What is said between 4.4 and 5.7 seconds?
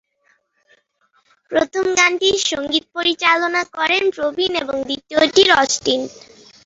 এবং দ্বিতীয়টির